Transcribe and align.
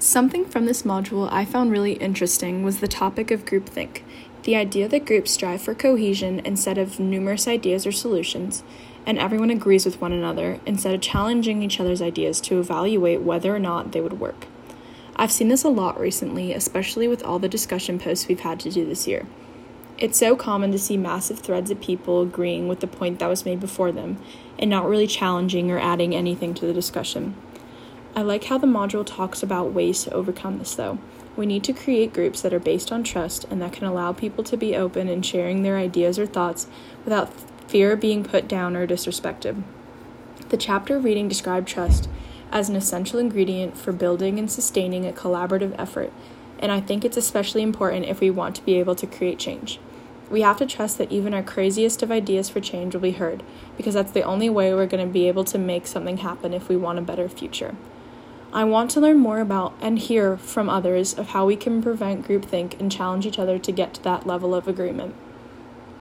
Something 0.00 0.46
from 0.46 0.64
this 0.64 0.82
module 0.82 1.30
I 1.30 1.44
found 1.44 1.70
really 1.70 1.92
interesting 1.92 2.64
was 2.64 2.80
the 2.80 2.88
topic 2.88 3.30
of 3.30 3.44
groupthink. 3.44 4.00
The 4.44 4.56
idea 4.56 4.88
that 4.88 5.04
groups 5.04 5.30
strive 5.30 5.60
for 5.60 5.74
cohesion 5.74 6.40
instead 6.42 6.78
of 6.78 6.98
numerous 6.98 7.46
ideas 7.46 7.86
or 7.86 7.92
solutions, 7.92 8.62
and 9.04 9.18
everyone 9.18 9.50
agrees 9.50 9.84
with 9.84 10.00
one 10.00 10.14
another 10.14 10.58
instead 10.64 10.94
of 10.94 11.02
challenging 11.02 11.62
each 11.62 11.78
other's 11.78 12.00
ideas 12.00 12.40
to 12.40 12.58
evaluate 12.58 13.20
whether 13.20 13.54
or 13.54 13.58
not 13.58 13.92
they 13.92 14.00
would 14.00 14.18
work. 14.18 14.46
I've 15.16 15.30
seen 15.30 15.48
this 15.48 15.64
a 15.64 15.68
lot 15.68 16.00
recently, 16.00 16.54
especially 16.54 17.06
with 17.06 17.22
all 17.22 17.38
the 17.38 17.46
discussion 17.46 17.98
posts 17.98 18.26
we've 18.26 18.40
had 18.40 18.58
to 18.60 18.70
do 18.70 18.86
this 18.86 19.06
year. 19.06 19.26
It's 19.98 20.16
so 20.16 20.34
common 20.34 20.72
to 20.72 20.78
see 20.78 20.96
massive 20.96 21.40
threads 21.40 21.70
of 21.70 21.82
people 21.82 22.22
agreeing 22.22 22.68
with 22.68 22.80
the 22.80 22.86
point 22.86 23.18
that 23.18 23.28
was 23.28 23.44
made 23.44 23.60
before 23.60 23.92
them 23.92 24.16
and 24.58 24.70
not 24.70 24.88
really 24.88 25.06
challenging 25.06 25.70
or 25.70 25.78
adding 25.78 26.14
anything 26.14 26.54
to 26.54 26.64
the 26.64 26.72
discussion. 26.72 27.34
I 28.12 28.22
like 28.22 28.44
how 28.44 28.58
the 28.58 28.66
module 28.66 29.06
talks 29.06 29.42
about 29.42 29.72
ways 29.72 30.02
to 30.04 30.12
overcome 30.12 30.58
this, 30.58 30.74
though. 30.74 30.98
We 31.36 31.46
need 31.46 31.62
to 31.64 31.72
create 31.72 32.12
groups 32.12 32.42
that 32.42 32.52
are 32.52 32.58
based 32.58 32.90
on 32.90 33.04
trust 33.04 33.44
and 33.50 33.62
that 33.62 33.72
can 33.72 33.86
allow 33.86 34.12
people 34.12 34.42
to 34.44 34.56
be 34.56 34.76
open 34.76 35.08
in 35.08 35.22
sharing 35.22 35.62
their 35.62 35.78
ideas 35.78 36.18
or 36.18 36.26
thoughts 36.26 36.66
without 37.04 37.32
fear 37.68 37.92
of 37.92 38.00
being 38.00 38.24
put 38.24 38.48
down 38.48 38.76
or 38.76 38.86
disrespected. 38.86 39.62
The 40.48 40.56
chapter 40.56 40.98
reading 40.98 41.28
described 41.28 41.68
trust 41.68 42.08
as 42.50 42.68
an 42.68 42.74
essential 42.74 43.20
ingredient 43.20 43.78
for 43.78 43.92
building 43.92 44.40
and 44.40 44.50
sustaining 44.50 45.06
a 45.06 45.12
collaborative 45.12 45.74
effort, 45.78 46.12
and 46.58 46.72
I 46.72 46.80
think 46.80 47.04
it's 47.04 47.16
especially 47.16 47.62
important 47.62 48.06
if 48.06 48.20
we 48.20 48.28
want 48.28 48.56
to 48.56 48.64
be 48.64 48.74
able 48.74 48.96
to 48.96 49.06
create 49.06 49.38
change. 49.38 49.78
We 50.28 50.42
have 50.42 50.58
to 50.58 50.66
trust 50.66 50.98
that 50.98 51.12
even 51.12 51.32
our 51.32 51.42
craziest 51.42 52.02
of 52.02 52.10
ideas 52.10 52.50
for 52.50 52.60
change 52.60 52.94
will 52.94 53.00
be 53.00 53.12
heard, 53.12 53.44
because 53.76 53.94
that's 53.94 54.12
the 54.12 54.22
only 54.22 54.50
way 54.50 54.74
we're 54.74 54.86
going 54.86 55.06
to 55.06 55.12
be 55.12 55.28
able 55.28 55.44
to 55.44 55.58
make 55.58 55.86
something 55.86 56.18
happen 56.18 56.52
if 56.52 56.68
we 56.68 56.76
want 56.76 56.98
a 56.98 57.02
better 57.02 57.28
future. 57.28 57.76
I 58.52 58.64
want 58.64 58.90
to 58.92 59.00
learn 59.00 59.18
more 59.18 59.38
about 59.38 59.74
and 59.80 59.96
hear 59.96 60.36
from 60.36 60.68
others 60.68 61.16
of 61.16 61.28
how 61.28 61.46
we 61.46 61.54
can 61.54 61.80
prevent 61.80 62.26
groupthink 62.26 62.80
and 62.80 62.90
challenge 62.90 63.24
each 63.24 63.38
other 63.38 63.60
to 63.60 63.70
get 63.70 63.94
to 63.94 64.02
that 64.02 64.26
level 64.26 64.56
of 64.56 64.66
agreement. 64.66 65.14